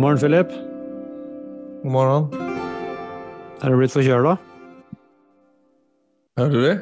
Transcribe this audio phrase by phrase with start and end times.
[0.00, 0.48] God morgen, Philip.
[1.82, 2.22] God morgen.
[3.60, 4.30] Er du blitt forkjøla?
[6.40, 6.76] Hører du det?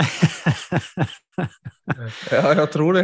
[2.32, 3.02] Ja, jeg tror det.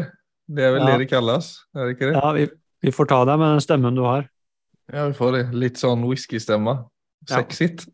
[0.49, 0.87] Det er vel Ja.
[0.87, 2.15] det det kalles, er det ikke det?
[2.17, 2.47] ja, vi,
[2.81, 4.25] vi får ta deg med den stemmen du har.
[4.89, 5.43] Ja, vi får det.
[5.53, 6.75] Litt sånn whiskystemme.
[7.29, 7.43] Ja.
[7.43, 7.85] Sexigt.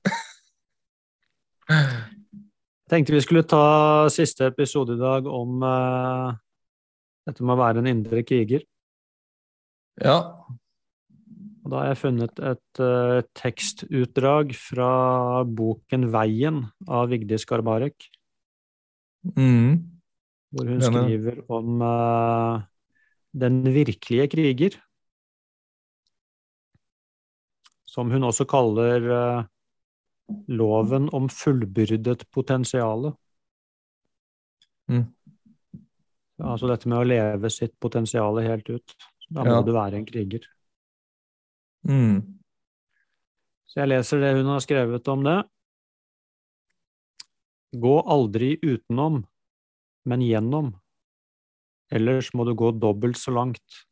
[2.87, 6.31] Tenkte vi skulle ta siste episode i dag om uh,
[7.27, 8.63] dette med å være en indre kriger.
[9.99, 10.21] Ja.
[11.67, 14.91] Og da har jeg funnet et uh, tekstutdrag fra
[15.51, 18.07] boken Veien av Vigdis Garbarek,
[19.27, 19.81] Mm.
[20.55, 22.63] hvor hun Denne- skriver om uh,
[23.35, 24.77] den virkelige kriger.
[27.91, 29.45] Som hun også kaller uh,
[30.47, 33.11] loven om fullbyrdet potensiale.
[34.87, 35.09] Mm.
[36.39, 38.95] Altså dette med å leve sitt potensiale helt ut.
[39.31, 39.63] Da må Ja.
[39.67, 40.47] du være en kriger.
[41.87, 42.19] Mm.
[43.67, 45.37] Så jeg leser det hun har skrevet om det.
[47.77, 49.23] Gå aldri utenom,
[50.09, 50.73] men gjennom.
[51.93, 53.83] Ellers må du gå dobbelt så langt.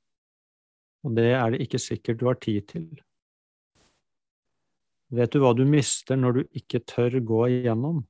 [1.04, 2.88] Og det er det ikke sikkert du har tid til.
[5.14, 8.02] Vet du hva du mister når du ikke tør gå igjennom?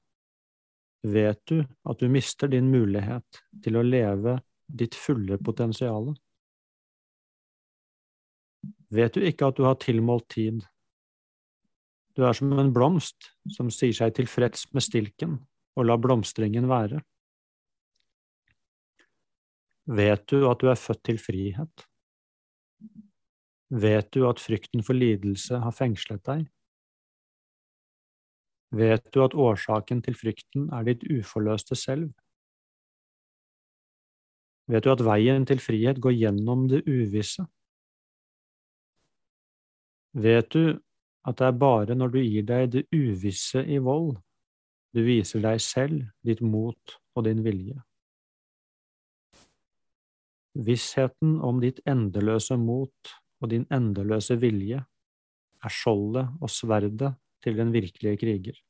[1.05, 6.15] Vet du at du mister din mulighet til å leve ditt fulle potensiale?
[8.95, 10.63] Vet du ikke at du har tilmålt tid?
[12.15, 15.41] Du er som en blomst som sier seg tilfreds med stilken
[15.75, 17.01] og lar blomstringen være.
[19.91, 21.87] Vet du at du er født til frihet?
[23.75, 26.45] Vet du at frykten for lidelse har fengslet deg?
[28.75, 32.13] Vet du at årsaken til frykten er ditt uforløste selv?
[34.71, 37.45] Vet du at veien til frihet går gjennom det uvisse?
[40.15, 40.79] Vet du
[41.27, 44.15] at det er bare når du gir deg det uvisse i vold,
[44.95, 47.81] du viser deg selv, ditt mot og din vilje?
[50.55, 54.85] Vissheten om ditt endeløse mot og din endeløse vilje
[55.65, 57.11] er skjoldet og sverdet
[57.43, 58.61] til den virkelige kriger.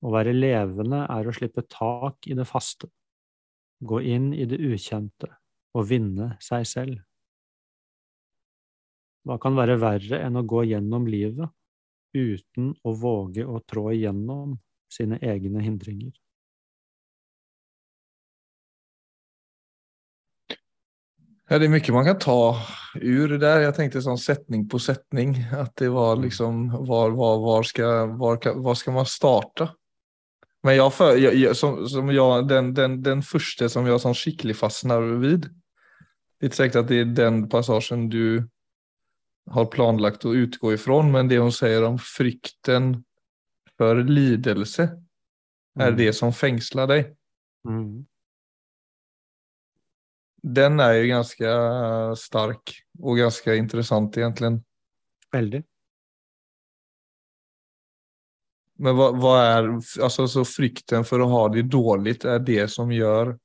[0.00, 2.88] Å være levende er å slippe tak i det faste,
[3.84, 5.28] gå inn i det ukjente
[5.76, 7.05] og vinne seg selv.
[9.26, 11.50] Hva kan være verre enn å gå gjennom livet
[12.14, 14.54] uten å våge å trå igjennom
[14.92, 16.14] sine egne hindringer?
[21.46, 22.36] Ja, det er mye man kan ta
[22.98, 23.60] ur det der.
[23.66, 25.36] Jeg tenkte setning sättning på setning.
[25.54, 29.68] At det var liksom, var, var, var, skal, var, ka- skal man starte?
[30.66, 30.90] Men jeg,
[31.22, 35.46] jeg, jag, som, som jeg, den, den, den første som jeg sånn skikkelig fastner vid.
[35.46, 38.42] Det er ikke sikkert at det er den passasjen du
[39.50, 43.04] har planlagt å utgå ifrån, men det hon säger om frykten
[43.76, 44.82] för lidelse
[45.78, 45.96] är Mm.
[45.96, 47.16] det som fängslar dig.
[47.68, 48.06] Mm.
[50.42, 51.46] Den er jo ganske
[52.16, 54.62] stark og ganske interessant, egentlig.
[55.32, 55.64] Veldig.
[58.78, 59.68] Men hva, hva er
[60.04, 63.38] Altså, så frykten for å ha det dåligt er det som gjør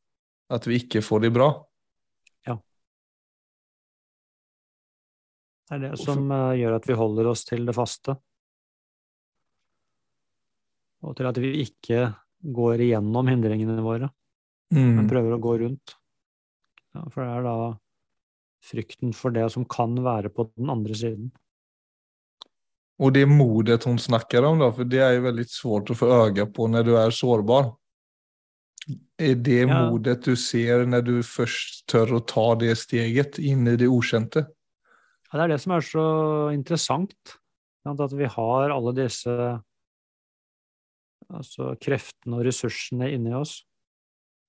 [0.51, 1.51] at vi ikke får det bra?
[5.71, 8.17] Det er det som eh, gjør at vi holder oss til det faste.
[11.01, 12.09] Og til at vi ikke
[12.53, 14.09] går igjennom hindringene våre,
[14.71, 15.09] men Mm.
[15.09, 15.95] prøver å gå rundt.
[16.95, 17.77] Ja, for det er da
[18.63, 21.31] frykten for det som kan være på den andre siden.
[22.99, 26.07] Og det modet hun snakker om da, for det er jo veldig svårt å få
[26.29, 27.75] øye på når du er sårbar.
[29.17, 29.89] Er det Ja.
[29.89, 34.47] modet du ser når du først tør å ta det steget inn i det okänte?
[35.31, 36.05] Ja, det er det som er så
[36.51, 37.37] interessant.
[37.87, 39.35] At vi har alle disse
[41.31, 43.61] altså kreftene og ressursene inni oss.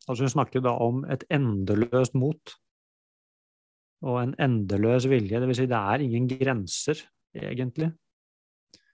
[0.09, 2.57] Altså Hun snakker da om et endeløst mot
[4.03, 5.39] og en endeløs vilje.
[5.39, 7.05] Det vil si, det er ingen grenser,
[7.39, 7.93] egentlig.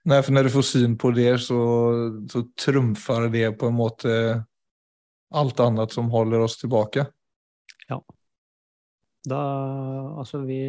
[0.09, 1.57] Nei, for når du får syn på det så,
[2.29, 4.13] så trumfer det på en måte
[5.33, 7.09] alt annet som holder oss tillbaka.
[9.27, 9.41] Da,
[10.21, 10.61] altså vi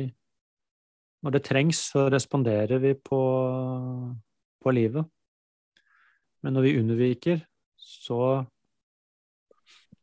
[1.21, 3.21] Når det trengs, så responderer vi på,
[4.65, 5.05] på livet.
[6.43, 7.43] Men når vi underviker,
[7.77, 8.45] så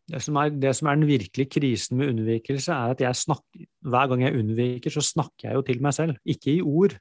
[0.08, 4.08] det som, er, det som er den virkelige krisen med undervikelse, er at snakker, hver
[4.08, 6.16] gang jeg unnviker, så snakker jeg jo til meg selv.
[6.24, 6.96] Ikke i ord.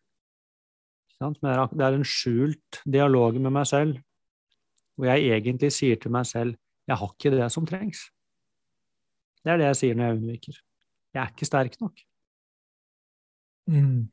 [1.21, 3.99] Men det er- en skjult dialog med meg selv,
[4.97, 8.11] hvor jeg egentlig sier til meg selv jeg har ikke det som trengs.
[9.43, 10.59] Det er det jeg sier når jeg unnviker.
[11.15, 11.99] Jeg er ikke sterk nok.
[13.69, 14.09] Mm.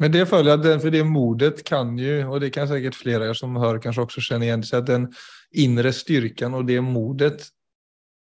[0.00, 3.34] Men det føler jeg den, för det modet kan ju, och det kan säkert flera
[3.34, 5.12] som hör kanske också känna igen sig, att den
[5.50, 7.46] inre styrkan och det modet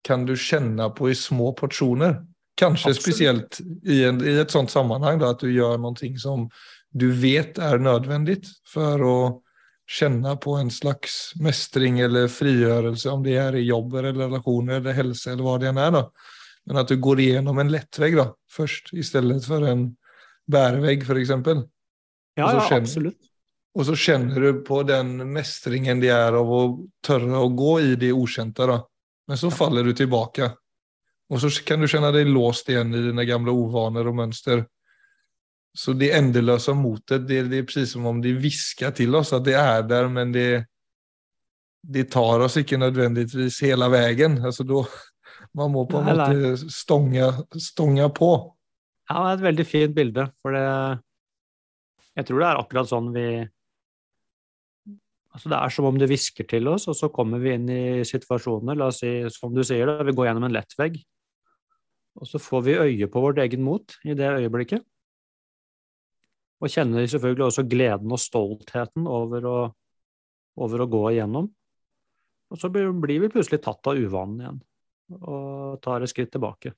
[0.03, 2.27] kan du känna på i små portioner.
[2.55, 3.03] Kanske Absolut.
[3.03, 6.51] speciellt i, en, i ett sånt sammanhang då, att du gör någonting som
[6.91, 9.43] du vet är nödvändigt för att
[9.87, 14.93] känna på en slags mästring eller frigörelse, om det är i jobb eller relationer eller
[14.93, 15.91] hälsa eller vad det än är.
[15.91, 16.13] Då.
[16.65, 19.97] Men att du går igenom en lättvägg då, först istället för en
[20.51, 21.21] bärvägg f.eks.
[21.25, 21.65] exempel.
[22.39, 23.19] Ja, ja, absolutt.
[23.79, 26.63] Og så kjenner du på den mestringen det er av å
[27.07, 28.67] tørre å gå i det ukjente.
[28.67, 28.81] Da.
[29.31, 30.51] Men så faller du tilbake.
[31.31, 34.65] Og så kan du kjenne deg låst igjen i dine gamle uvaner og mønster.
[35.77, 39.45] Så det endeløse motet, det, det er precis som om det viskar til oss at
[39.47, 40.65] det er der, men det,
[41.87, 44.41] det tar oss ikke nødvendigvis hele veien.
[44.43, 44.83] Altså, då,
[45.55, 48.33] man må på en måte stonge, stånga på.
[49.11, 50.67] Ja, det er et veldig fint bilde, for det
[52.19, 53.27] Jeg tror det er akkurat sånn vi
[55.31, 58.03] Altså, det er som om det hvisker til oss, og så kommer vi inn i
[58.07, 60.97] situasjoner, la oss si, som du sier, da, vi går gjennom en lettvegg,
[62.19, 64.83] og så får vi øye på vårt egen mot i det øyeblikket.
[66.59, 69.57] Og kjenner selvfølgelig også gleden og stoltheten over å,
[70.59, 71.47] over å gå igjennom.
[72.51, 74.61] Og så blir vi plutselig tatt av uvanen igjen,
[75.21, 76.75] og tar et skritt tilbake.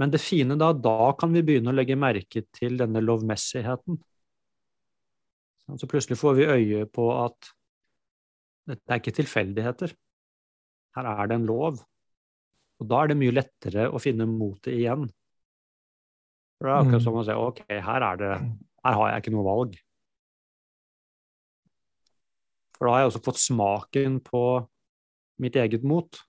[0.00, 3.98] Men det fine da, da kan vi begynne å legge merke til denne lovmessigheten.
[5.76, 7.50] Så plutselig får vi øye på at
[8.70, 9.92] dette er ikke tilfeldigheter.
[10.96, 11.82] Her er det en lov.
[12.80, 15.04] Og da er det mye lettere å finne motet igjen.
[16.58, 17.04] For det er akkurat Mm.
[17.04, 18.32] som å si ok, her, er det,
[18.84, 19.78] her har jeg ikke noe valg.
[22.76, 24.42] For da har jeg også fått smaken på
[25.40, 26.20] mitt eget mot.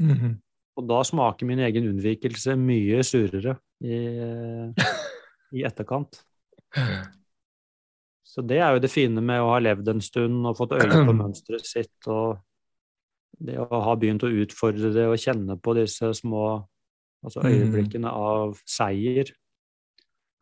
[0.00, 0.40] Mhm.
[0.74, 3.98] Og da smaker min egen unnvikelse mye surere i,
[5.54, 6.18] i etterkant.
[8.26, 10.88] Så det er jo det fine med å ha levd en stund og fått øye
[10.90, 12.40] på mønsteret sitt, og
[13.44, 16.64] det å ha begynt å utfordre det og kjenne på disse små
[17.24, 17.54] altså Mhm.
[17.54, 19.30] øyeblikkene av seier,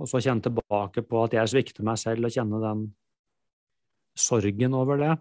[0.03, 2.81] og så kjenne tilbake på at jeg svikter meg selv, og kjenne den
[4.19, 5.13] sorgen over det.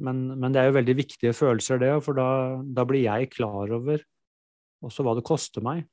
[0.00, 3.68] Men, men det er jo veldig viktige følelser, det, for da, da blir jeg klar
[3.76, 4.00] over
[4.84, 5.84] også hva det koster meg.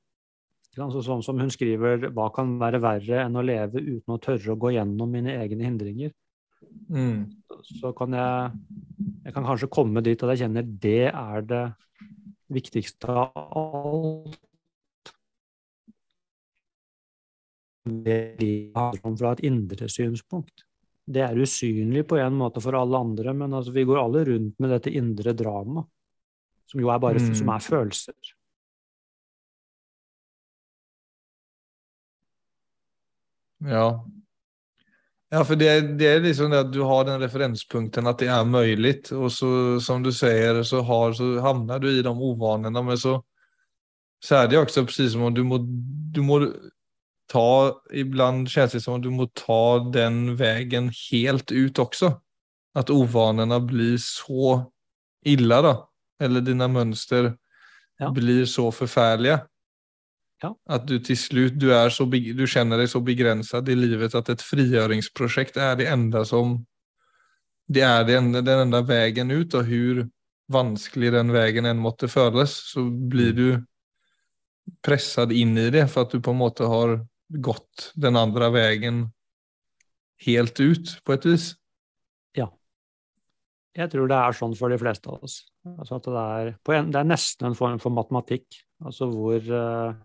[0.78, 4.60] Sånn som hun skriver, hva kan være verre enn å leve uten å tørre å
[4.62, 6.12] gå gjennom mine egne hindringer?
[6.90, 7.26] Mm.
[7.66, 8.52] Så kan jeg,
[9.26, 11.64] jeg kan kanskje komme dit at jeg kjenner det er det
[12.54, 14.38] viktigste av alt.
[17.88, 18.22] Det
[18.76, 20.66] handler om fra et indre synspunkt.
[21.08, 24.58] Det er usynlig på en måte for alle andre, men altså, vi går alle rundt
[24.60, 25.88] med dette indre dramaet,
[26.68, 27.34] som jo er bare Mm.
[27.34, 28.37] som er følelser.
[33.68, 33.88] Ja.
[35.28, 38.46] Ja, for det, det er liksom det at du har den referenspunkten at det er
[38.48, 39.50] mulig, og så
[39.84, 42.84] som du sier, så, har, så havner du i de uvanene.
[42.84, 43.18] men så,
[44.24, 45.60] så er det også precis som om du må,
[46.16, 46.40] du må
[47.28, 52.14] ta, ibland kjennes det som om du må ta den veien helt ut også.
[52.78, 54.62] At uvanene blir så
[55.28, 55.76] ille, da.
[56.24, 57.34] eller dina mønster
[58.00, 58.12] Ja.
[58.12, 59.48] blir så förfärliga.
[60.44, 60.52] Ja.
[60.70, 64.30] At du til slutt du är så, du kjenner deg så begrenset i livet at
[64.30, 66.60] et frigjøringsprosjekt er det enda som
[67.68, 70.06] det er det enda, den enda veien ut og hvor
[70.54, 73.48] vanskelig den veien enn måtte føles, så blir du
[74.84, 79.06] presset inn i det for at du på en måte har gått den andre veien
[80.24, 81.50] helt ut på et vis.
[82.38, 82.48] Ja.
[83.76, 85.42] Jeg tror det er sånn for de fleste av oss.
[85.76, 89.98] Altså det, er, på en, det er nesten en form for matematikk, altså hvor eh,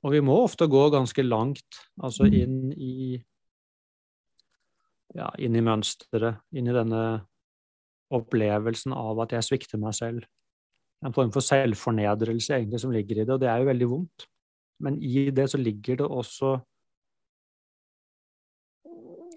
[0.00, 3.20] Og vi må ofte gå ganske langt, altså inn i
[5.10, 7.00] Ja, inn i mønsteret, inn i denne
[8.14, 10.26] opplevelsen av at jeg svikter meg selv.
[11.02, 14.26] En form for selvfornedrelse egentlig som ligger i det, og det er jo veldig vondt.
[14.86, 16.52] Men i det så ligger det også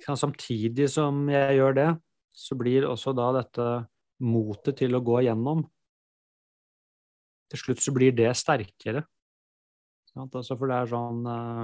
[0.04, 1.90] ja, samtidig som jeg gjør det,
[2.34, 3.68] så blir også da dette
[4.24, 5.66] motet til å gå igjennom
[7.54, 9.04] Til slutt så blir det sterkere.
[10.20, 11.64] Altså, for det er sånn uh,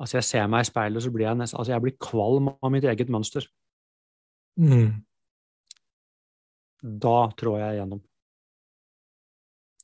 [0.00, 2.70] Altså, jeg ser meg i speilet, så blir jeg nesten Altså, jeg blir kvalm av
[2.72, 3.44] mitt eget mønster.
[4.60, 5.02] Mm.
[6.80, 8.00] Da trår jeg igjennom.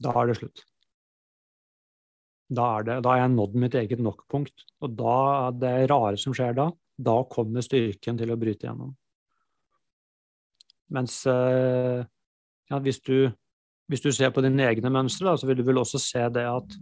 [0.00, 0.64] Da er det slutt.
[2.46, 4.66] Da, er det, da har jeg nådd mitt eget nok-punkt.
[4.84, 5.16] Og da,
[5.56, 8.94] det rare som skjer da, da kommer styrken til å bryte igjennom.
[10.94, 12.04] Mens eh,
[12.70, 13.26] ja, hvis, du,
[13.90, 16.46] hvis du ser på dine egne mønstre, da, så vil du vel også se det
[16.50, 16.78] at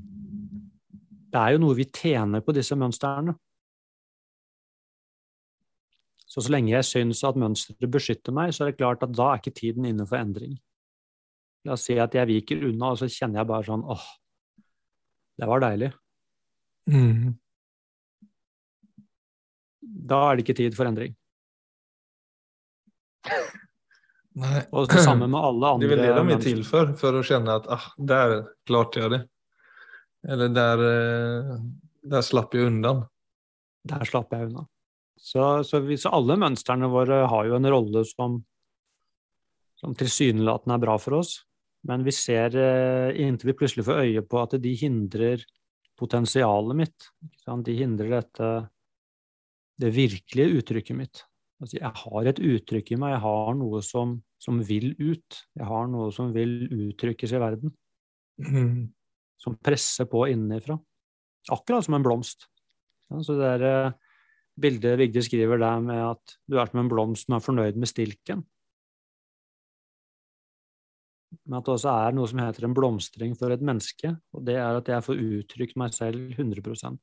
[1.35, 3.35] det er jo noe vi tjener på disse mønstrene.
[6.25, 9.33] Så så lenge jeg syns at mønsteret beskytter meg, så er det klart at da
[9.33, 10.57] er ikke tiden inne for endring.
[11.67, 14.07] La oss si at jeg viker unna, og så kjenner jeg bare sånn åh,
[15.41, 15.91] det var deilig.
[16.91, 17.35] Mm.
[19.81, 21.15] Da er det ikke tid for endring.
[24.35, 24.65] Nej.
[24.75, 27.15] Og det samme med alle Det andre är väl det de är till för, för
[27.15, 29.29] att känna att ah, där klarte jag det.
[30.29, 31.61] Eller där, der
[32.03, 33.05] där slapp jeg undan.
[33.85, 34.67] Der slapp jeg unna.
[35.17, 38.41] Så, så, vi, så alle mønstrene våre har jo en rolle som,
[39.81, 41.39] som tilsynelatende er bra for oss,
[41.89, 45.45] men vi ser eh, inntil vi plutselig får øye på at de hindrer
[46.01, 47.09] potensialet mitt.
[47.47, 48.51] De hindrer dette
[49.81, 51.25] det virkelige uttrykket mitt.
[51.63, 55.39] Altså, jeg har et uttrykk i meg, jeg har noe som, som vil ut.
[55.55, 57.75] Jeg har noe som vil uttrykkes i verden,
[58.35, 58.89] Mm.
[59.39, 60.75] som presser på innenfra.
[61.55, 62.49] Akkurat som en blomst.
[63.13, 63.93] Ja, så det der eh,
[64.59, 67.91] bildet Vigdis skriver der med at du er som en blomst som er fornøyd med
[67.91, 68.43] stilken.
[71.45, 74.57] Men at det også er noe som heter en blomstring for et menneske, og det
[74.59, 76.99] er at jeg får uttrykt meg selv 100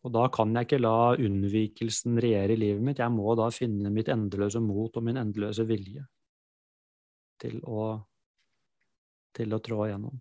[0.00, 3.92] Og da kan jeg ikke la unnvikelsen regjere i livet mitt, jeg må da finne
[3.92, 6.06] mitt endeløse mot og min endeløse vilje
[7.40, 7.92] til å,
[9.36, 10.16] til å trå igjennom.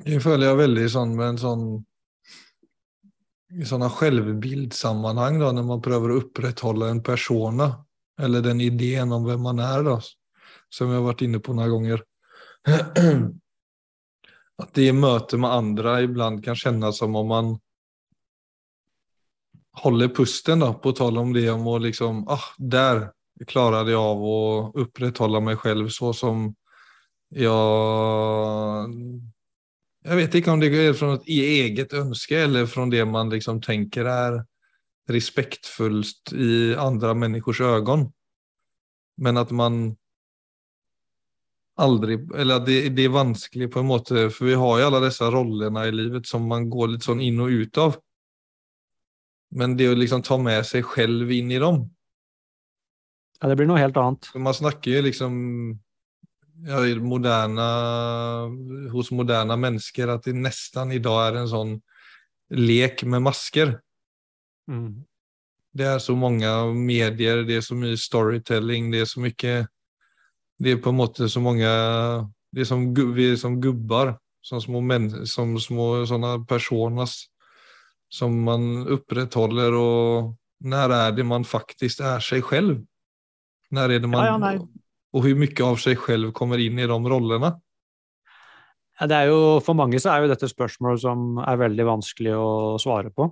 [0.00, 1.64] Det føler jeg veldig sånn med en sånn
[3.50, 7.72] i sånne selvbildsammanhang da, når man prøver å opprettholde en persona,
[8.20, 9.96] eller den ideen om hvem man er, da,
[10.70, 12.04] som jeg har vært inne på noen ganger.
[14.60, 17.50] At det i møte med andre iblant kan kjennes som om man
[19.80, 23.08] holder pusten, da, på tale om det om å liksom, ah, der
[23.48, 24.40] klarer jeg av å
[24.82, 26.48] opprettholde meg selv så som
[27.30, 27.46] jeg
[30.00, 33.60] jeg vet ikke om det er fra et eget ønske eller fra det man liksom
[33.64, 34.38] tenker er
[35.10, 38.06] respektfullt i andre menneskers øyne.
[39.20, 39.96] Men at man
[41.80, 45.26] aldri Eller det, det er vanskelig på en måte, for vi har jo alle disse
[45.32, 47.98] rollene i livet som man går litt sånn inn og ut av.
[49.56, 51.82] Men det å liksom ta med seg selv inn i dem
[53.40, 54.28] Ja, det blir noe helt annet.
[54.36, 55.34] Man snakker jo liksom
[56.68, 57.66] ja, moderne,
[58.92, 61.78] hos moderne mennesker at det nesten i dag er en sånn
[62.50, 63.78] lek med masker.
[64.70, 65.06] Mm.
[65.72, 69.54] Det er så mange medier, det er så mye storytelling, det er så mye
[70.60, 71.68] Det er på en måte så mange
[72.50, 77.08] det er som, Vi er som gubber, som små, men, som små sånne personer
[78.10, 79.76] som man opprettholder.
[79.78, 80.34] Og
[80.66, 82.80] når er det man faktisk er seg selv?
[83.70, 84.62] Når er det man Ja, ja.
[85.10, 87.50] Og hvor mye av seg selv kommer inn i de rollene?
[89.00, 92.34] Ja, det er jo, for mange så er jo dette spørsmål som er veldig vanskelig
[92.36, 93.26] å svare på.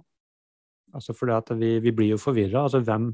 [0.96, 2.64] Altså fordi at vi, vi blir jo forvirra.
[2.64, 3.10] Altså hvem,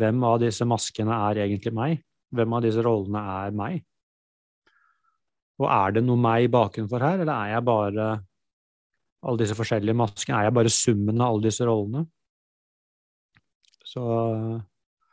[0.00, 1.98] hvem av disse maskene er egentlig meg?
[2.34, 3.84] Hvem av disse rollene er meg?
[5.58, 8.08] Og er det noe meg bakenfor her, eller er jeg bare
[9.26, 10.38] alle disse forskjellige maskene?
[10.38, 12.04] Er jeg bare summen av alle disse rollene?
[13.88, 14.02] Så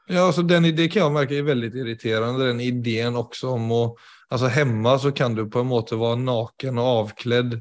[0.05, 3.85] Ja, altså den, det kan jeg merke er veldig irriterende, den ideen også om å
[4.33, 7.59] Altså hjemme så kan du på en måte være naken og avkledd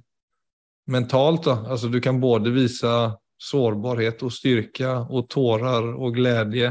[0.90, 1.44] mentalt.
[1.44, 1.58] Da.
[1.68, 2.92] Altså du kan både vise
[3.36, 6.70] sårbarhet og styrke og tårer og glede,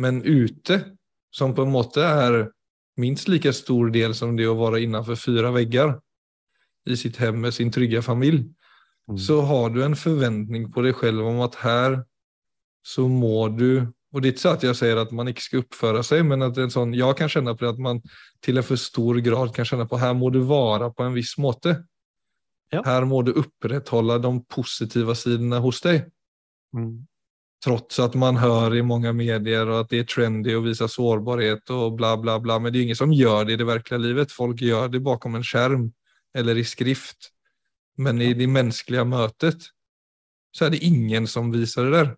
[0.00, 0.95] men ute,
[1.36, 2.46] som på en måte er
[3.00, 5.96] minst like stor del som det å være innenfor fire vegger
[6.88, 8.46] i sitt hjem med sin trygge familie,
[9.10, 9.18] mm.
[9.20, 12.00] så har du en forventning på deg selv om at her
[12.86, 15.60] så må du og det er ikke så at jeg sier at man ikke skal
[15.60, 17.98] oppføre seg, men at en sånn, jeg kan kjenne på det at man
[18.44, 21.34] til en for stor grad kan kjenne på her må du være på en viss
[21.42, 21.74] måte.
[22.72, 22.80] Ja.
[22.86, 26.06] Her må du opprettholde de positive sidene hos deg.
[26.72, 26.94] Mm.
[27.64, 31.70] Trots at man hører i mange medier og at det er trendy att visa sårbarhet
[31.70, 32.58] og bla, bla, bla.
[32.58, 34.32] Men det er ingen som gjør det i det verkliga livet.
[34.32, 35.88] Folk gjør det bakom en skjerm
[36.36, 37.32] eller i skrift.
[37.96, 39.72] Men i det mänskliga mötet
[40.52, 42.16] så er det ingen som viser det der.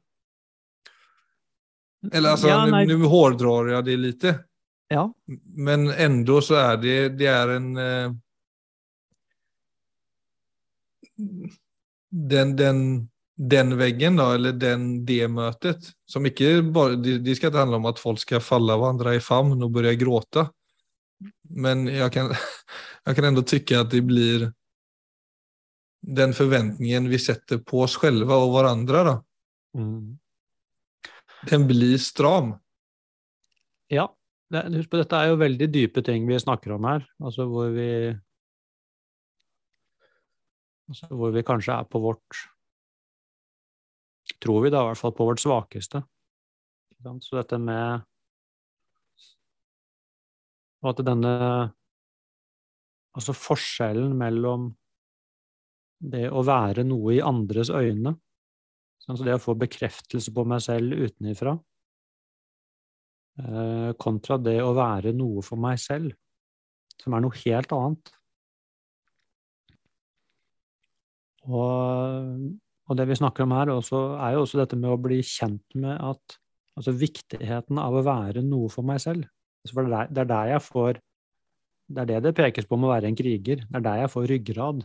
[2.12, 4.44] Eller alltså, Ja, nu, nu hårdrar jag det lite.
[4.88, 5.14] Ja.
[5.44, 7.76] Men ändå så är det, det är en...
[7.76, 8.12] Eh,
[12.10, 17.52] den, den, den veggen, da, eller den, det møtet som ikke bare, det, det skal
[17.52, 20.48] ikke handle om at folk skal falle hverandre i famn begynne å gråte.
[21.46, 22.32] Men jeg kan,
[23.06, 24.52] jeg kan ändå tycka att det blir
[26.00, 29.20] den forventningen vi setter på oss själva og hverandre
[29.76, 30.18] Mm.
[31.50, 32.54] den blir stram.
[33.86, 34.08] Ja.
[34.50, 37.04] Husk på, dette er jo veldig dype ting vi snakker om her.
[37.22, 38.16] Altså hvor vi
[40.88, 42.38] Altså hvor vi kanskje er på vårt
[44.36, 46.02] Tror vi da, i hvert fall på vårt svakeste.
[47.24, 48.04] Så dette med
[50.82, 51.32] Og at denne
[53.18, 54.68] Altså forskjellen mellom
[55.98, 58.12] det å være noe i andres øyne,
[59.08, 61.56] altså det å få bekreftelse på meg selv utenifra,
[63.42, 66.14] eh, kontra det å være noe for meg selv,
[67.02, 68.12] som er noe helt annet.
[71.48, 72.54] Og,
[72.88, 75.76] og det vi snakker om her, også, er jo også dette med å bli kjent
[75.76, 76.38] med at
[76.78, 79.26] Altså viktigheten av å være noe for meg selv.
[79.64, 81.00] Altså for det er, det er der jeg får
[81.88, 83.64] Det er det det pekes på med å være en kriger.
[83.64, 84.82] Det er der jeg får ryggrad.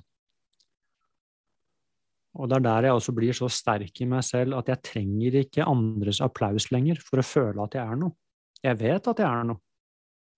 [2.33, 5.35] Og det er der jeg også blir så sterk i meg selv at jeg trenger
[5.43, 8.15] ikke andres applaus lenger for å føle at jeg er noe.
[8.63, 9.61] Jeg vet at jeg er noe.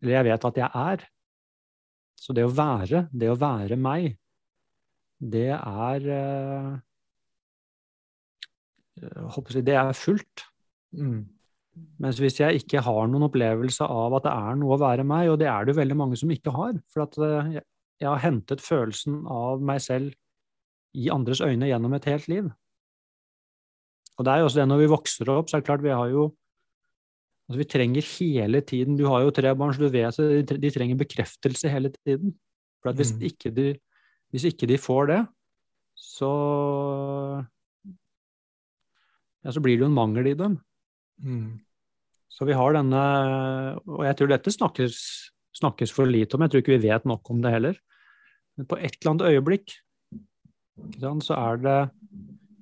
[0.01, 1.05] Eller jeg vet at jeg er.
[2.19, 4.17] Så det å være, det å være meg,
[5.21, 6.73] det er øh,
[9.03, 10.45] håper jeg, Det er fullt.
[10.95, 11.23] Mm.
[11.99, 15.29] Mens hvis jeg ikke har noen opplevelse av at det er noe å være meg,
[15.31, 17.57] og det er det jo veldig mange som ikke har, for at øh,
[17.99, 20.13] jeg har hentet følelsen av meg selv
[20.95, 22.47] i andres øyne gjennom et helt liv.
[24.15, 25.95] Og det er jo også det når vi vokser opp, så er det klart vi
[25.95, 26.29] har jo
[27.45, 30.71] altså Vi trenger hele tiden Du har jo tre barn, så du vet at de
[30.73, 32.31] trenger bekreftelse hele tiden.
[32.81, 33.21] For at hvis, mm.
[33.21, 33.67] ikke de,
[34.33, 35.19] hvis ikke de får det,
[35.93, 36.31] så
[39.45, 40.57] ja, så blir det jo en mangel i dem.
[41.21, 41.61] Mm.
[42.27, 43.01] Så vi har denne
[43.87, 44.95] Og jeg tror dette snakkes,
[45.55, 47.77] snakkes for lite om, jeg tror ikke vi vet nok om det heller.
[48.57, 49.77] Men på et eller annet øyeblikk
[51.23, 51.79] så er det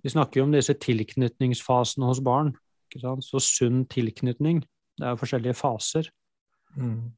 [0.04, 2.52] Vi snakker jo om disse tilknytningsfasene hos barn.
[2.94, 4.60] Så sunn tilknytning.
[5.00, 6.10] Det er jo forskjellige faser.
[6.76, 7.14] Mm.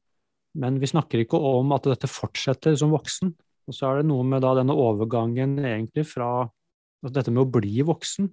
[0.54, 3.34] Men vi snakker ikke om at dette fortsetter som voksen.
[3.66, 7.52] Og så er det noe med da denne overgangen egentlig fra altså dette med å
[7.58, 8.30] bli voksen.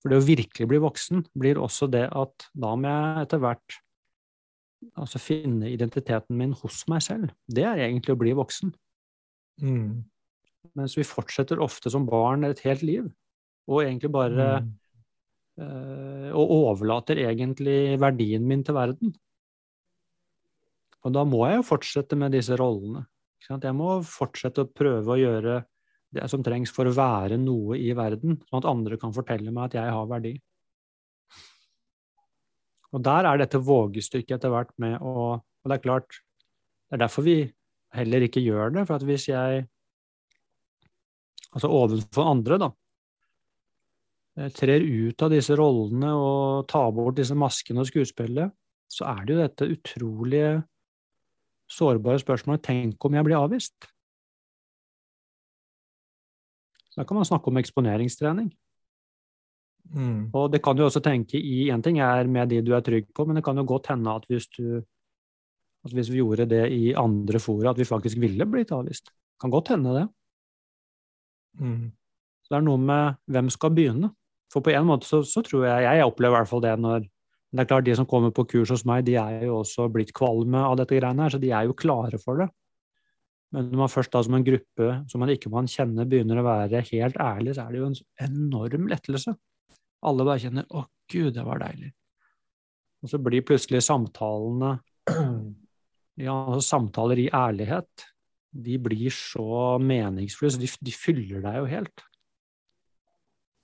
[0.00, 3.80] For det å virkelig bli voksen blir også det at da må jeg etter hvert
[4.96, 7.32] altså finne identiteten min hos meg selv.
[7.44, 8.72] Det er egentlig å bli voksen.
[9.60, 10.04] Mm.
[10.78, 13.10] Mens vi fortsetter ofte som barn et helt liv,
[13.70, 14.70] og egentlig bare mm.
[15.64, 19.12] øh, Og overlater egentlig verdien min til verden.
[21.04, 23.06] Og da må jeg jo fortsette med disse rollene.
[23.48, 25.60] Jeg må fortsette å prøve å gjøre
[26.14, 29.70] det som trengs for å være noe i verden, sånn at andre kan fortelle meg
[29.70, 30.34] at jeg har verdi.
[32.90, 36.14] Og der er dette vågestykket etter hvert med å Og det er klart,
[36.88, 37.34] det er derfor vi
[37.92, 38.86] heller ikke gjør det.
[38.88, 39.66] For at hvis jeg
[41.52, 42.68] altså overfor andre, da,
[44.38, 48.56] eh, trer ut av disse rollene og tar bort disse maskene og skuespillet,
[48.88, 50.54] så er det jo dette utrolige
[51.70, 53.90] sårbare spørsmålet Tenk om jeg blir avvist?
[56.90, 58.50] Så da kan man snakke om eksponeringstrening.
[59.90, 60.30] Mm.
[60.36, 63.08] Og det kan du også tenke i Én ting er med de du er trygg
[63.14, 64.82] på, men det kan jo godt hende at hvis, du,
[65.84, 69.10] at hvis vi gjorde det i andre fora, at vi faktisk ville blitt avvist.
[69.10, 70.06] Det kan godt hende det.
[71.58, 71.90] Mm.
[72.42, 74.12] Så det er noe med hvem skal begynne.
[74.50, 77.04] For på en måte så, så tror jeg Jeg opplever i hvert fall det når
[77.50, 80.12] det er klart De som kommer på kurs hos meg, de er jo også blitt
[80.14, 82.46] kvalme av dette greiene her, så de er jo klare for det.
[83.54, 86.46] Men når man først da som en gruppe som man ikke man kjenner, begynner å
[86.46, 89.34] være helt ærlig, så er det jo en enorm lettelse.
[90.06, 91.92] Alle bare kjenner 'Å, gud, det var deilig'.
[93.02, 94.78] Og så blir plutselig samtalene
[96.26, 98.06] ja, altså samtaler i ærlighet
[98.50, 102.06] de blir så meningsfulle, så de, de fyller deg jo helt.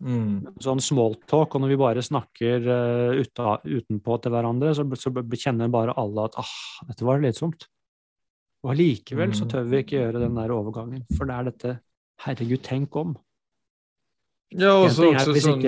[0.04, 0.58] Mm.
[0.60, 5.96] Sånn smalltalk, og når vi bare snakker uh, utenpå til hverandre, så, så, kjenner bare
[5.96, 6.54] alle at ah,
[6.90, 7.66] dette var slitsomt.
[8.66, 9.36] Og allikevel mm.
[9.38, 11.76] så tør vi ikke gjøre den der overgangen, for det er dette
[12.24, 13.14] herregud, tenk om.
[14.54, 15.62] Ja, og så også sånn,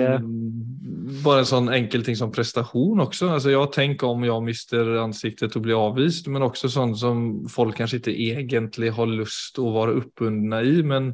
[1.23, 3.31] bare en sånn enkel ting som prestasjon også.
[3.35, 7.77] Altså, ja, tenk om jeg mister ansiktet og blir avvist, men også sånn som folk
[7.79, 10.79] kanskje ikke egentlig har lyst å være oppbundne i.
[10.87, 11.11] Men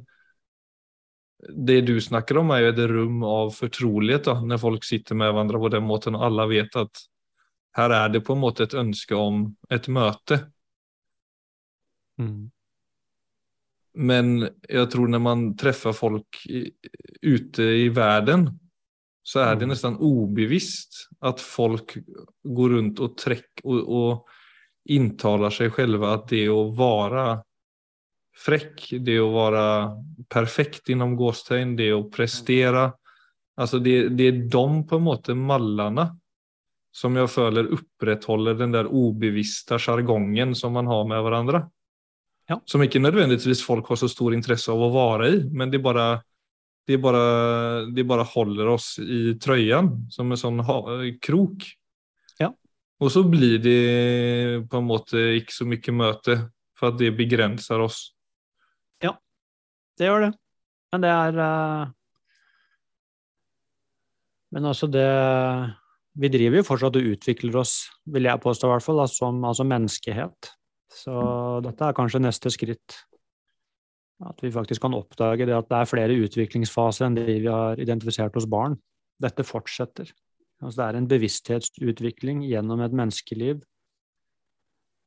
[1.49, 5.33] det du snakker om, er jo et rom av fortrolighet, da, når folk sitter med
[5.33, 7.05] hverandre på den måten, og alle vet at
[7.75, 10.45] her er det på en måte et ønske om et møte.
[12.19, 12.51] Mm.
[13.93, 16.71] Men jag tror när man träffar folk i,
[17.21, 18.59] ute i världen
[19.23, 21.97] så är det nesten nästan obevisst att folk
[22.43, 24.27] går runt och, träck, och, och
[24.85, 27.43] intalar sig själva att det å att vara
[28.45, 29.91] fräck, det å att vara
[30.29, 32.93] perfekt inom gåstegn, det å att prestera.
[33.55, 36.19] Alltså det, det är de på en måte mallarna
[36.91, 41.69] som jag føler opprettholder den der ubevisste jargongen som man har med varandra.
[42.49, 42.59] Ja.
[42.69, 46.21] Som ikke nødvendigvis folk har så stor interesse av å være i, men det bare,
[46.85, 47.23] det bare,
[47.95, 50.61] det bare holder oss i trøyen som en sånn
[51.25, 51.65] krok.
[52.41, 52.51] Ja.
[53.01, 53.79] Og så blir det
[54.69, 56.37] på en måte ikke så mye møte,
[56.77, 58.09] for at det begrenser oss.
[59.03, 59.15] Ja,
[59.97, 60.33] Det gjør det.
[60.93, 61.93] Men det er uh...
[64.55, 65.07] Men altså, det
[66.15, 69.65] Vi driver jo fortsatt og utvikler oss, vil jeg påstå i hvert fall, som altså
[69.67, 70.51] menneskehet.
[70.95, 71.13] Så
[71.65, 73.01] dette er kanskje neste skritt.
[74.23, 77.81] At vi faktisk kan oppdage det at det er flere utviklingsfaser enn de vi har
[77.83, 78.77] identifisert hos barn.
[79.21, 80.11] Dette fortsetter.
[80.63, 83.59] Altså det er en bevissthetsutvikling gjennom et menneskeliv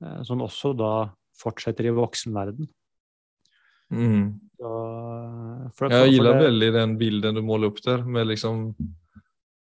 [0.05, 0.93] eh, som også da
[1.39, 2.69] fortsetter i voksenverden.
[3.89, 4.37] Mm.
[4.59, 4.73] Så,
[5.73, 8.75] for, Jeg for gillar liker veldig den bilden du måler opp der, med liksom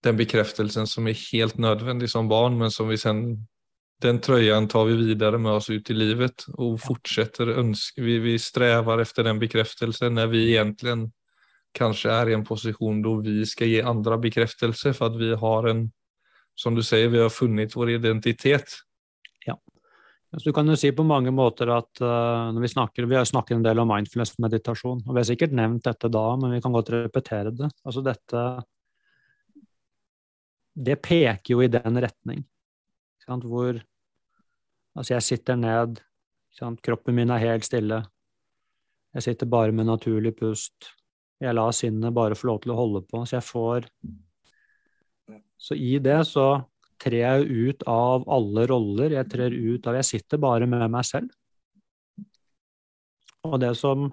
[0.07, 3.27] den bekreftelsen som er helt nødvendig som barn, men som vi sen
[4.03, 8.37] den trøyen tar vi videre med oss ut i livet og fortsetter ønske, vi, vi
[8.39, 10.99] strävar efter den bekreftelsen når vi egentlig
[11.77, 15.71] kanskje er i en posisjon då vi skal gi andre bekräftelse for at vi har
[15.73, 15.87] en,
[16.57, 18.79] som du sier, vi har funnet vår identitet.
[20.37, 23.25] Så du kan jo si på mange måter at uh, når vi snakker, vi har
[23.29, 26.75] snakket en del om mindfulness-meditasjon, og vi har sikkert nevnt dette da, men vi kan
[26.75, 27.71] godt repetere det.
[27.87, 28.43] Altså dette
[30.77, 32.43] Det peker jo i den retning,
[33.27, 33.83] sant, hvor
[34.97, 35.99] Altså, jeg sitter ned,
[36.57, 37.99] sant, kroppen min er helt stille.
[39.13, 40.89] Jeg sitter bare med naturlig pust.
[41.41, 43.91] Jeg lar sinnet bare få lov til å holde på, så jeg får
[45.61, 46.65] Så i det så
[47.01, 49.13] trer jeg ut av alle roller.
[49.17, 51.29] Jeg trer ut av Jeg sitter bare med meg selv.
[53.45, 54.13] Og det som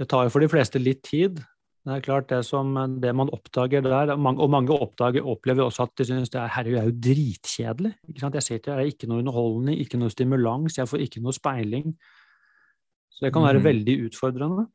[0.00, 1.42] Det tar jo for de fleste litt tid.
[1.80, 4.20] Det er klart det som det man oppdager der, og
[4.52, 7.94] mange, oppdager, opplever også at de synes det er, herre, er jo dritkjedelig.
[8.10, 11.32] Jeg sitter her, det er ikke noe underholdende, ikke noe stimulans, jeg får ikke noe
[11.32, 11.94] speiling.
[13.08, 13.64] Så det kan være mm.
[13.64, 14.66] veldig utfordrende.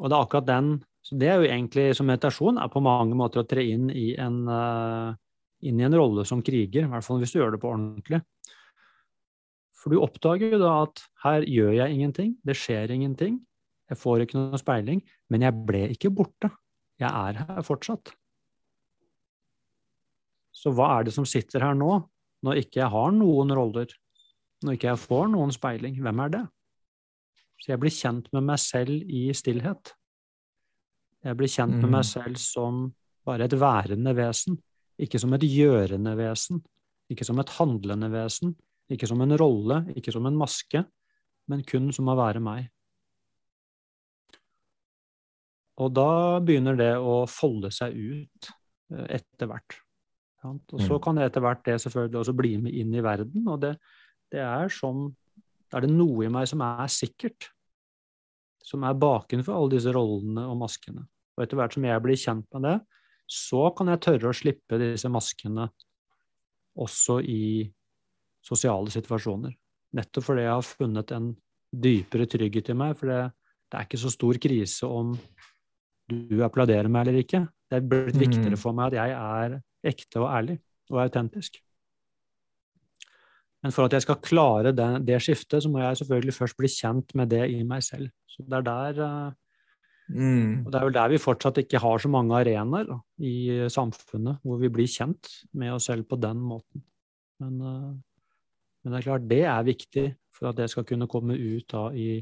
[0.00, 3.14] Og det er akkurat den så Det er jo egentlig som meditasjon er på mange
[3.14, 5.12] måter å tre inn i en eh,
[5.64, 8.20] inn i en rolle som kriger, i hvert fall hvis du gjør det på ordentlig.
[9.76, 13.38] For du oppdager jo da at her gjør jeg ingenting, det skjer ingenting,
[13.90, 16.50] jeg får ikke noe speiling, men jeg ble ikke borte.
[16.98, 18.12] Jeg er her fortsatt.
[20.56, 21.98] Så hva er det som sitter her nå,
[22.46, 23.90] når ikke jeg har noen roller,
[24.64, 25.98] når ikke jeg får noen speiling?
[26.02, 26.44] Hvem er det?
[27.60, 29.92] Så jeg blir kjent med meg selv i stillhet.
[31.26, 31.90] Jeg blir kjent med Mm.
[31.90, 32.94] meg selv som
[33.24, 34.62] bare et værende vesen,
[34.98, 36.62] ikke som et gjørende vesen,
[37.10, 38.56] ikke som et handlende vesen,
[38.90, 40.84] ikke som en rolle, ikke som en maske,
[41.48, 42.70] men kun som å være meg.
[45.82, 48.48] Og da begynner det å folde seg ut
[48.94, 49.80] eh, etter hvert.
[50.46, 51.02] Og så Mm.
[51.02, 53.72] kan etter hvert det selvfølgelig også bli med inn i verden, og det,
[54.30, 55.08] det er sånn
[55.74, 57.48] er det noe i meg som er sikkert.
[58.62, 61.02] Som er bakenfor alle disse rollene og maskene.
[61.36, 62.76] Og etter hvert som jeg blir kjent med det,
[63.26, 65.66] så kan jeg tørre å slippe disse maskene
[66.78, 67.66] også i
[68.46, 69.54] sosiale situasjoner.
[69.98, 71.28] Nettopp fordi jeg har funnet en
[71.74, 72.94] dypere trygghet i meg.
[72.98, 73.20] For det,
[73.66, 75.16] det er ikke så stor krise om
[76.08, 77.44] du applauderer meg eller ikke.
[77.66, 80.58] Det er blitt viktigere for meg at jeg er ekte og ærlig
[80.92, 81.58] og autentisk.
[83.64, 86.70] Men for at jeg skal klare det, det skiftet, så må jeg selvfølgelig først bli
[86.70, 88.12] kjent med det i meg selv.
[88.30, 89.34] Så det er der eh,
[90.06, 90.62] Mm.
[90.62, 94.38] og det er vel der vi fortsatt ikke har så mange arenaer da, i samfunnet
[94.46, 96.84] hvor vi blir kjent med oss selv på den måten.
[97.42, 97.96] Men, eh,
[98.84, 101.88] men det er klart, det er viktig for at det skal kunne komme ut da
[101.90, 102.20] i,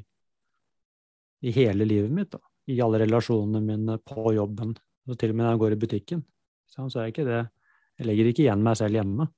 [1.45, 2.33] i hele livet mitt.
[2.33, 2.41] Da.
[2.71, 4.73] I alle relasjonene mine på jobben,
[5.09, 6.25] og til og med når jeg går i butikken.
[6.71, 7.43] Så er ikke det
[7.99, 9.29] Jeg legger ikke igjen meg selv hjemme.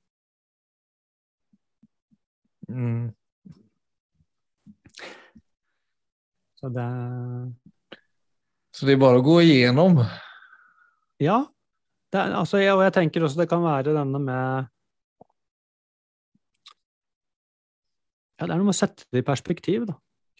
[2.67, 3.11] Mm.
[6.57, 6.87] Så det
[8.73, 10.01] Så det er bare å gå igjennom.
[11.21, 11.43] Ja.
[12.11, 14.67] Det altså, jeg, og jeg tenker også det kan være denne med
[18.37, 19.95] Ja, det er noe med å sette det i perspektiv, da.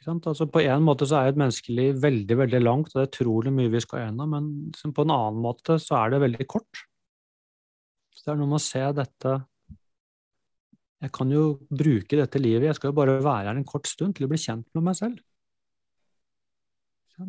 [0.07, 3.51] Altså, på en måte så er et menneskeliv veldig, veldig langt, og det er utrolig
[3.51, 6.83] mye vi skal gjennom, men på en annen måte så er det veldig kort.
[8.15, 9.33] Så det er noe med å se dette
[11.03, 14.15] Jeg kan jo bruke dette livet, jeg skal jo bare være her en kort stund
[14.17, 15.19] til å bli kjent med meg selv.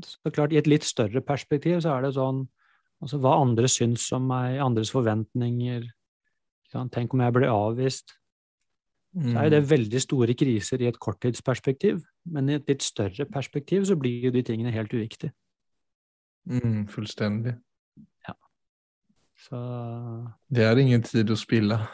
[0.04, 2.46] Så klart, I et litt større perspektiv så er det sånn
[2.98, 5.84] Altså hva andre syns om meg, andres forventninger.
[6.90, 8.16] Tenk om jeg blir avvist.
[9.18, 12.02] Så er det veldig store kriser i et korttidsperspektiv.
[12.30, 15.32] Men i et litt større perspektiv så blir jo de tingene helt uviktige.
[16.48, 17.56] Mm, fullstendig.
[19.38, 19.58] Så
[20.50, 21.78] Det er ingen tid å spille.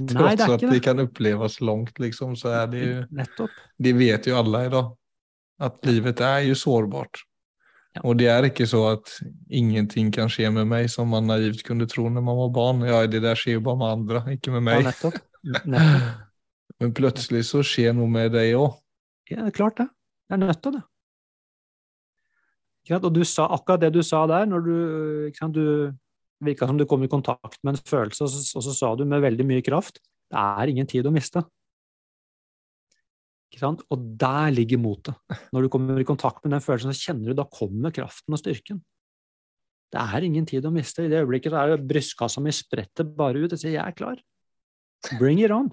[0.00, 0.80] Er at det det.
[0.80, 3.56] kan oppleves langt, liksom, så er det jo Nettopp.
[3.76, 4.94] Det vet jo alle i dag.
[5.60, 7.20] At livet er jo sårbart.
[7.98, 8.04] Ja.
[8.08, 9.12] Og det er ikke så at
[9.52, 12.80] ingenting kan skje med meg, som man naivt kunne tro når man var barn.
[12.88, 14.80] Ja, det der skjer jo bare med andre, ikke med meg.
[14.80, 15.20] Ja, nettopp.
[15.44, 16.26] nettopp.
[16.78, 18.78] Men plutselig så skjer noe med deg òg.
[19.30, 19.88] Ja, det er klart det.
[20.28, 20.84] Det er nødt til det.
[22.96, 24.76] Og du sa akkurat det du sa der, når du,
[25.30, 25.64] ikke du
[26.42, 29.04] virka som du kom i kontakt med en følelse, og så, og så sa du
[29.06, 31.42] med veldig mye kraft det er ingen tid å miste.
[33.50, 33.82] Ikke sant?
[33.90, 35.16] Og der ligger motet.
[35.50, 38.38] Når du kommer i kontakt med den følelsen, så kjenner du da kommer kraften og
[38.38, 38.78] styrken.
[39.90, 41.02] Det er ingen tid å miste.
[41.02, 43.56] I det øyeblikket så er det brystkassa mi spretter bare ut.
[43.56, 44.22] Jeg sier jeg er klar.
[45.18, 45.72] Bring it on.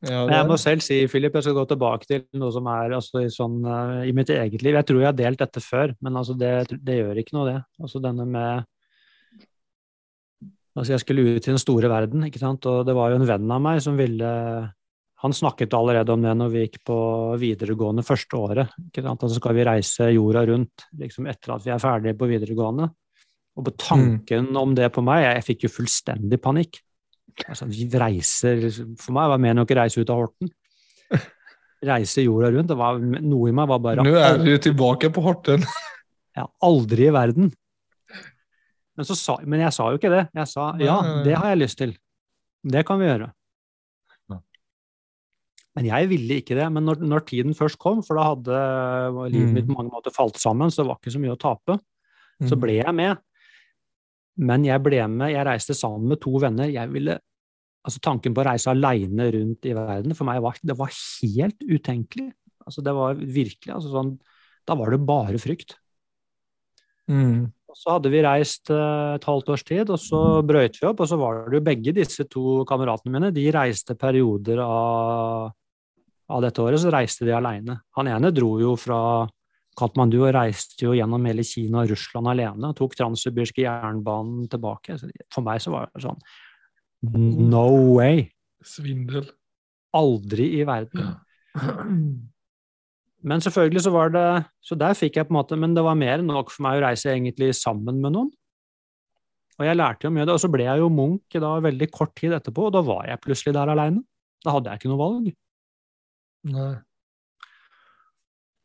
[0.00, 3.20] Ja, jeg må selv si, Philip, jeg skal gå tilbake til noe som er altså,
[3.20, 4.78] i, sånn, uh, i mitt eget liv.
[4.78, 7.58] Jeg tror jeg har delt dette før, men altså, det, det gjør ikke noe, det.
[7.82, 8.68] Altså denne med
[10.78, 13.26] Altså, jeg skulle ut i den store verden, ikke sant, og det var jo en
[13.26, 14.28] venn av meg som ville
[15.20, 16.96] Han snakket allerede om det når vi gikk på
[17.42, 18.70] videregående første året.
[18.86, 22.30] ikke sant, Altså skal vi reise jorda rundt liksom etter at vi er ferdige på
[22.30, 22.88] videregående.
[23.60, 26.80] Og på tanken om det på meg, jeg, fikk jo fullstendig panikk.
[27.46, 28.64] Altså, vi reiser
[28.98, 30.50] For meg var mer enn å ikke reise ut av Horten.
[31.90, 32.68] Reise jorda rundt.
[32.68, 35.62] Det var, noe i meg var bare Nå er du tilbake på Horten.
[36.38, 37.52] ja, aldri i verden.
[38.98, 40.24] Men, så sa, men jeg sa jo ikke det.
[40.36, 41.94] Jeg sa ja, det har jeg lyst til.
[42.68, 43.30] Det kan vi gjøre.
[45.78, 46.66] Men jeg ville ikke det.
[46.74, 48.60] Men når, når tiden først kom, for da hadde
[49.30, 49.54] livet Mm.
[49.54, 51.78] mitt på mange måter falt sammen, så det var ikke så mye å tape,
[52.42, 52.60] så Mm.
[52.60, 53.16] ble jeg med.
[54.40, 56.70] Men jeg ble med, jeg reiste sammen med to venner.
[56.72, 57.18] Jeg ville,
[57.84, 61.60] altså Tanken på å reise alene rundt i verden for meg var, det var helt
[61.60, 62.30] utenkelig.
[62.64, 64.10] Altså Det var virkelig altså sånn,
[64.68, 65.74] Da var det bare frykt.
[67.10, 67.50] Mm.
[67.70, 71.02] Og så hadde vi reist eh, et halvt års tid, og så brøyt vi opp.
[71.02, 75.50] Og så var det jo begge disse to kameratene mine, de reiste perioder av,
[76.30, 77.80] av dette året, så reiste de aleine.
[77.98, 79.00] Han ene dro jo fra
[79.78, 82.72] Katmandu og reiste jo gjennom hele Kina og Russland alene.
[82.76, 84.98] Tok transsibirske jernbanen tilbake.
[85.32, 86.20] For meg så var det sånn
[87.00, 88.26] No way!
[88.66, 89.30] Svindel.
[89.96, 91.14] Aldri i verden.
[93.26, 94.26] Men selvfølgelig så var det
[94.64, 96.78] Så der fikk jeg på en måte Men det var mer enn nok for meg
[96.78, 98.30] å reise egentlig sammen med noen.
[99.60, 100.36] Og jeg lærte jo mye av det.
[100.38, 103.20] Og så ble jeg jo munk da veldig kort tid etterpå, og da var jeg
[103.20, 104.00] plutselig der aleine.
[104.40, 105.26] Da hadde jeg ikke noe valg.
[106.48, 106.70] Nei.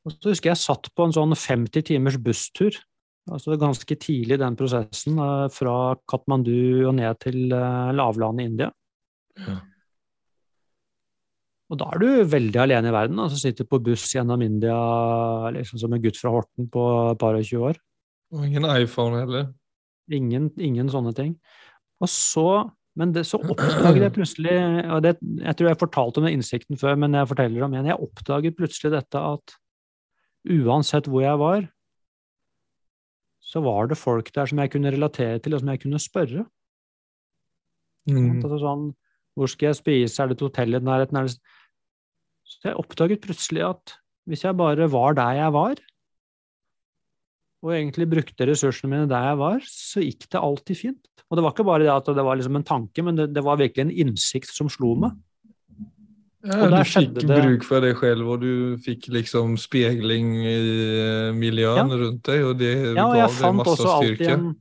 [0.06, 2.78] Og så husker jeg satt på en sånn 50 timers busstur,
[3.26, 8.52] altså ganske tidlig i den prosessen, eh, fra Katmandu og ned til eh, lavlandet i
[8.52, 8.70] India.
[9.42, 9.58] Ja.
[11.74, 14.78] Og da er du veldig alene i verden, altså sitter på buss gjennom India
[15.56, 17.80] liksom som en gutt fra Horten på et par og 20 år.
[18.36, 19.48] Og ingen iPhone heller.
[20.14, 21.34] Ingen, ingen sånne ting.
[22.04, 24.56] Og så, men det, så oppdaget jeg plutselig
[24.94, 27.90] og det, Jeg tror jeg fortalte om den innsikten før, men jeg forteller om igjen.
[27.90, 29.56] Jeg oppdaget plutselig dette at
[30.46, 31.66] uansett hvor jeg var,
[33.46, 36.46] så var det folk der som jeg kunne relatere til, og som jeg kunne spørre.
[38.10, 38.42] Mm.
[38.44, 38.88] Altså sånn,
[39.38, 41.28] hvor skal jeg spise, er det et hotell i nærheten?
[41.28, 41.38] Det...
[42.46, 43.98] Så jeg oppdaget plutselig at
[44.30, 45.82] hvis jeg bare var der jeg var,
[47.66, 51.24] og egentlig brukte ressursene mine der jeg var, så gikk det alltid fint.
[51.26, 53.44] Og det var ikke bare det at det var liksom en tanke, men det, det
[53.46, 55.16] var virkelig en innsikt som slo meg.
[56.46, 61.36] Ja, du fikk det- bruk for deg selv, og du fikk liksom spegling i miljøet
[61.36, 61.98] miljøen Ja.
[61.98, 64.30] rundt deg, og det Ja, og gav deg masse styrke.
[64.30, 64.56] en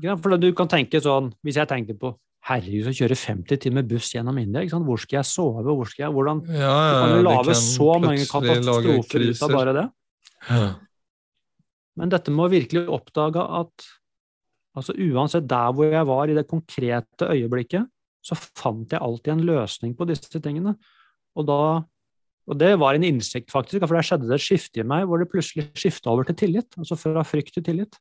[0.00, 3.82] ja, For du kan tenke sånn, hvis jeg tenker på herregud, som kjøre 50 timer
[3.86, 7.18] buss gjennom India, hvor skal jeg sove, hvor skal jeg, hvordan Ja, Du ja, kan
[7.18, 9.90] du lage så mange katastrofer ut av bare det.
[10.50, 10.74] Ja.
[11.96, 13.86] Men dette med å virkelig oppdage at
[14.74, 17.86] altså uansett der hvor jeg var i det konkrete øyeblikket,
[18.24, 20.76] så fant jeg alltid en løsning på disse tingene.
[21.38, 21.58] Og, da,
[22.48, 25.22] og det var en innsikt, faktisk, for der skjedde det et skifte i meg hvor
[25.22, 26.78] det plutselig skifta over til tillit.
[26.78, 28.00] Altså fra frykt til tillit.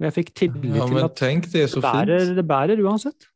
[0.00, 3.28] Og jeg fikk tillit ja, til at tenk det det bærer, det bærer uansett.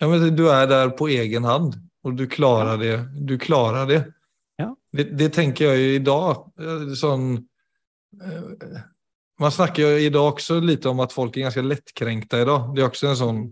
[0.00, 2.94] Ja, men du er der på egen hand, og du klarer det.
[3.28, 4.00] Du klarer det.
[4.60, 4.70] Ja.
[4.96, 6.44] Det, det tenker jeg jo i dag.
[6.60, 7.26] eh, Sånn,
[8.20, 8.78] eh,
[9.40, 12.70] man snakker jo i dag også litt om at folk er ganske lettkrenkte i dag.
[12.76, 13.42] Det er også en sånn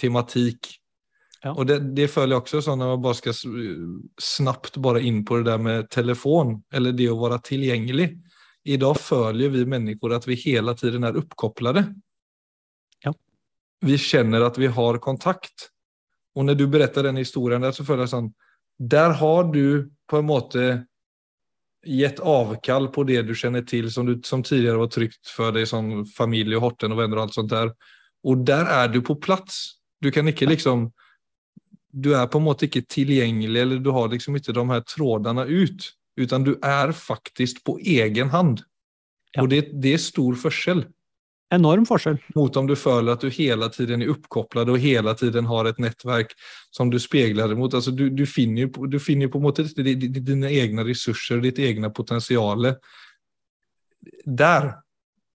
[0.00, 0.72] tematikk.
[1.44, 1.52] Ja.
[1.52, 3.36] Og det, det jeg også sånn når man bare skal
[4.20, 8.08] snabbt bare inn på det der med telefon, eller det å være tilgjengelig.
[8.66, 11.84] I dag føler vi mennesker at vi hele tiden er oppkoblede.
[13.04, 13.12] Ja.
[13.84, 15.70] Vi kjenner at vi har kontakt.
[16.36, 18.32] Og når du berättar den historien der, så føler jeg sånn
[18.76, 20.64] Der har du på en måte
[21.86, 25.68] gett avkall på det du kjenner til, som, du, som tidligere var trygt for deg
[25.70, 27.70] som familie og horten og vänner og alt sånt der.
[28.26, 29.78] Og der er du på plass.
[30.02, 30.88] Du kan ikke liksom
[31.96, 35.46] Du er på en måte ikke tilgjengelig, eller du har liksom ikke de her trådene
[35.48, 35.88] ut.
[36.16, 38.62] Utan du er faktisk på egen hand.
[39.34, 39.44] Ja.
[39.44, 40.84] Og det, det er stor forskjell.
[41.54, 42.16] Enorm forskjell.
[42.34, 45.78] mot om du føler at du hele tiden er oppkoblet og hele tiden har et
[45.78, 46.32] nettverk
[46.74, 47.74] som du speiler mot.
[47.74, 51.92] Altså, du, du finner jo, du finner på en måte dine egne resurser, ditt egne
[51.94, 52.72] potensial
[54.26, 54.72] der.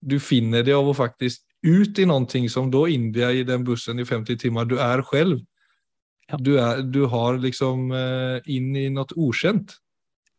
[0.02, 4.02] Du finner det av å faktisk ut i noe som da India i den bussen
[4.02, 4.66] i 50 timer.
[4.66, 5.40] du er selv.
[6.32, 6.38] Ja.
[6.40, 9.78] Du, er, du har liksom eh, inn i noe okjent.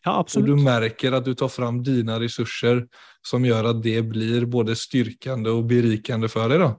[0.06, 0.48] Ja, absolutt.
[0.50, 2.86] Og du merker at du tar fram dine ressurser
[3.22, 6.64] som gjør at det blir både styrkende og berikende for deg.
[6.64, 6.70] da.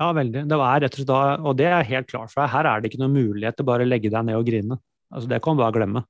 [0.00, 0.46] Ja, veldig.
[0.50, 2.50] Det var rett og slett da, og det er helt klart for deg.
[2.54, 4.78] Her er det ikke noen mulighet til bare å legge deg ned og grine.
[5.12, 6.02] Altså, det kan du bare glemme.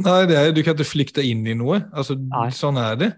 [0.00, 1.82] Nei, det er, du kan ikke flykte inn i noe.
[1.92, 2.46] Altså, Nei.
[2.56, 3.10] sånn er det.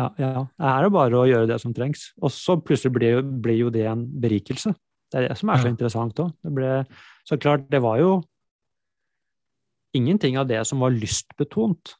[0.00, 0.32] Ja, ja.
[0.60, 2.08] Her er det bare å gjøre det som trengs.
[2.18, 4.72] Og så plutselig blir blir jo det en berikelse.
[5.12, 5.74] Det er det som er så Ja.
[5.76, 6.32] interessant òg.
[6.42, 6.72] Det ble
[7.26, 8.10] Så klart, det var jo
[9.96, 11.96] ingenting av det som var lystbetont.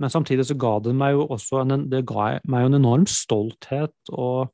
[0.00, 3.94] Men samtidig så ga det meg jo også en, det ga meg en enorm stolthet
[4.10, 4.50] og,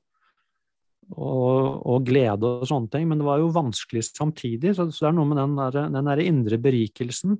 [1.15, 3.07] og, og glede og sånne ting.
[3.09, 4.75] Men det var jo vanskelig samtidig.
[4.77, 7.39] Så, så det er noe med den der, den der indre berikelsen.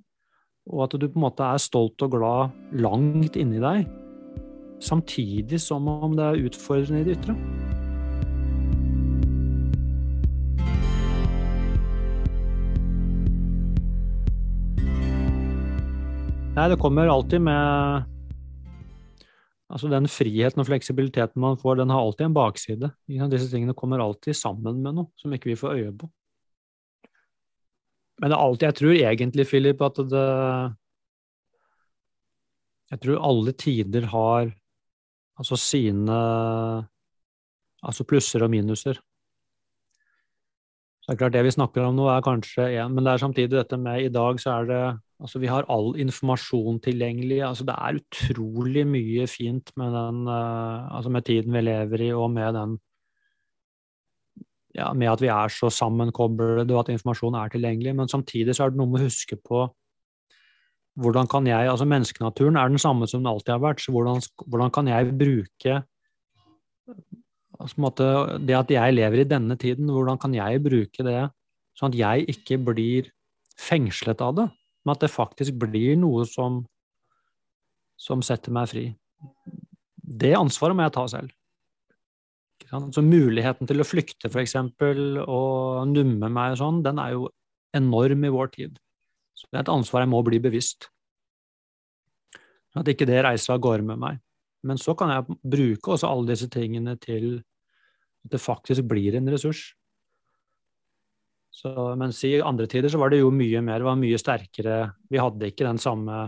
[0.69, 3.89] Og at du på en måte er stolt og glad langt inni deg
[4.79, 7.35] samtidig som om det er utfordrende i det ytre.
[16.59, 18.15] Nei, det kommer alltid med
[19.69, 22.89] Altså den friheten og fleksibiliteten man får, den har alltid en bakside.
[23.07, 26.09] Disse tingene kommer alltid sammen med noe som ikke vi får øye på.
[28.19, 30.25] Men det er alltid, jeg tror egentlig, Philip, at det
[32.89, 34.49] Jeg tror alle tider har
[35.39, 36.19] altså sine
[37.85, 38.99] altså plusser og minuser.
[41.09, 43.55] Det er klart det vi snakker om nå er kanskje én, men det er samtidig
[43.55, 44.81] dette med i dag så er det
[45.25, 47.39] altså vi har all informasjon tilgjengelig.
[47.47, 52.13] altså Det er utrolig mye fint med den uh, altså med tiden vi lever i,
[52.13, 52.77] og med den
[54.77, 57.97] ja, med at vi er så sammenkoblede, og at informasjon er tilgjengelig.
[57.97, 59.65] Men samtidig så er det noe med å huske på
[60.99, 64.21] hvordan kan jeg Altså menneskenaturen er den samme som den alltid har vært, så hvordan,
[64.45, 65.83] hvordan kan jeg bruke
[67.59, 68.07] altså, måte,
[68.41, 71.29] Det at jeg lever i denne tiden, hvordan kan jeg bruke det
[71.79, 73.11] sånn at jeg ikke blir
[73.59, 74.47] fengslet av det,
[74.85, 76.63] men at det faktisk blir noe som,
[77.99, 78.87] som setter meg fri.
[79.99, 81.35] Det ansvaret må jeg ta selv.
[82.69, 87.29] Så muligheten til å flykte, eksempel, og numme meg og sånn, den er jo
[87.77, 88.79] enorm i vår tid.
[89.39, 90.91] Så det er et ansvar jeg må bli bevisst.
[92.73, 94.19] Sånn At ikke det reiser av gårde med meg.
[94.67, 97.39] Men så kan jeg bruke også alle disse tingene til
[98.27, 99.73] at det faktisk blir en ressurs.
[101.59, 105.19] Så, mens i andre tider så var det jo mye mer, var mye sterkere Vi
[105.19, 106.19] hadde ikke den samme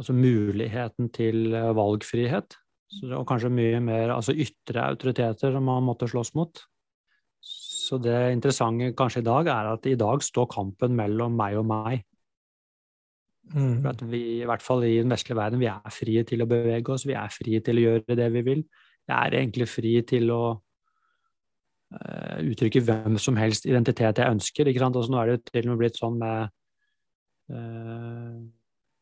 [0.00, 2.56] altså muligheten til eh, valgfrihet.
[2.90, 6.62] Så det var kanskje mye mer altså ytre autoriteter som man måtte slåss mot.
[7.40, 11.68] Så det interessante kanskje i dag er at i dag står kampen mellom meg og
[11.70, 12.04] meg.
[13.50, 13.80] Mm.
[13.82, 16.48] For at vi, i hvert fall i den vestlige verden, vi er frie til å
[16.50, 18.64] bevege oss, vi er frie til å gjøre det vi vil.
[19.08, 20.42] Jeg er egentlig fri til å
[21.90, 24.70] uttrykke hvem som helst identitet jeg ønsker.
[24.70, 24.96] Ikke sant?
[24.96, 26.50] Altså, nå er det til og med blitt sånn med
[27.50, 28.34] eh,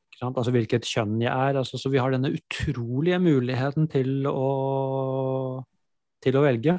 [0.09, 0.39] ikke sant?
[0.41, 1.61] Altså hvilket kjønn jeg er.
[1.61, 5.65] Altså, så vi har denne utrolige muligheten til å,
[6.25, 6.79] til å velge.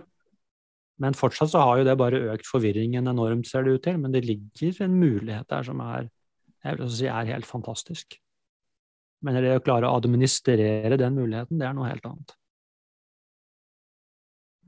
[0.99, 3.99] Men fortsatt så har jo det bare økt forvirringen enormt, ser det ut til.
[4.01, 6.09] Men det ligger en mulighet der som er
[6.59, 8.17] jeg vil si er helt fantastisk.
[9.23, 12.35] Men det å klare å administrere den muligheten, det er noe helt annet.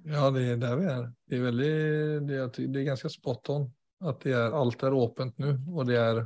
[0.10, 1.08] Ja, det er der vi er.
[1.30, 1.72] Det er veldig
[2.28, 3.70] Det er, det er ganske spot on.
[4.02, 6.24] At det er, alt er åpent nå, og det er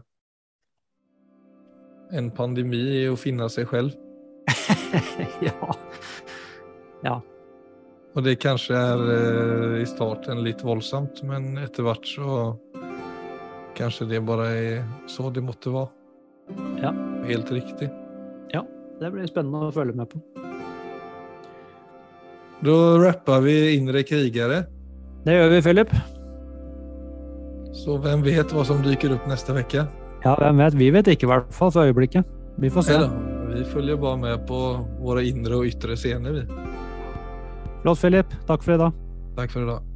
[2.15, 3.97] en pandemi å finne seg selv.
[5.47, 5.73] ja.
[7.03, 7.17] ja.
[8.15, 12.53] Og det kanskje er eh, i starten litt voldsomt, men etter hvert så
[13.76, 15.91] kanskje det bare er så det måtte være.
[16.80, 16.95] Ja.
[17.28, 17.91] Helt riktig.
[18.55, 18.63] Ja.
[19.01, 20.44] Det blir spennende å følge med på.
[22.64, 24.64] Da rapper vi Indre krigere.
[25.26, 25.91] Det gjør vi, Philip.
[27.76, 29.86] Så hvem vet hva som dyker opp neste uke?
[30.26, 30.78] Ja, hvem vet?
[30.80, 32.26] Vi vet ikke, i hvert fall for øyeblikket.
[32.62, 32.99] Vi får se.
[33.56, 34.62] Vi følger bare med på
[35.03, 36.32] våre indre og ytre scener.
[36.32, 36.45] vi.
[37.84, 38.32] Flott, Philip.
[38.47, 38.91] Takk for i dag.
[39.38, 39.94] Takk for i dag.